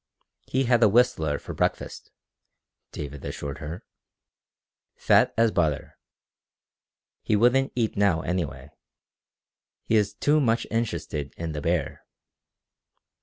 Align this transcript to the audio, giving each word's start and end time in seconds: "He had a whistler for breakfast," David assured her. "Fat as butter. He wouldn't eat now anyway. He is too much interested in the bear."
"He 0.47 0.63
had 0.63 0.81
a 0.81 0.89
whistler 0.89 1.37
for 1.37 1.53
breakfast," 1.53 2.09
David 2.91 3.23
assured 3.23 3.59
her. 3.59 3.83
"Fat 4.95 5.31
as 5.37 5.51
butter. 5.51 5.99
He 7.21 7.35
wouldn't 7.35 7.71
eat 7.75 7.95
now 7.95 8.21
anyway. 8.21 8.71
He 9.83 9.97
is 9.97 10.15
too 10.15 10.39
much 10.39 10.65
interested 10.71 11.35
in 11.37 11.51
the 11.51 11.61
bear." 11.61 12.03